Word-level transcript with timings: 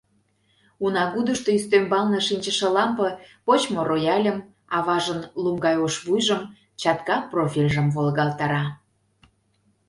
Унагудышто 0.83 1.49
ӱстембалне 1.57 2.19
шинчыше 2.27 2.67
лампе 2.75 3.07
почмо 3.45 3.81
рояльым, 3.89 4.37
аважын 4.77 5.21
лум 5.41 5.57
гай 5.65 5.75
ош 5.85 5.95
вуйжым, 6.05 6.41
чатка 6.81 7.17
профильжым 7.31 7.87
волгалтара. 7.95 8.63